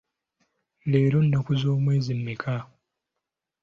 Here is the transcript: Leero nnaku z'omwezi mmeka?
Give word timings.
Leero 0.91 1.17
nnaku 1.23 1.51
z'omwezi 1.61 2.13
mmeka? 2.19 2.55